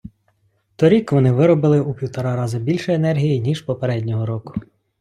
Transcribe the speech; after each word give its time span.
Торік 0.75 1.11
вони 1.11 1.31
виробили 1.31 1.79
у 1.81 1.93
півтора 1.93 2.35
раза 2.35 2.59
більше 2.59 2.93
енергії, 2.93 3.39
ніж 3.41 3.61
попереднього 3.61 4.25
року. 4.25 4.53